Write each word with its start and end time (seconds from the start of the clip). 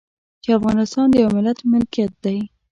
چې 0.43 0.49
افغانستان 0.57 1.05
د 1.09 1.15
يوه 1.23 1.31
ملت 1.37 1.59
ملکيت 1.71 2.11
دی. 2.23 2.37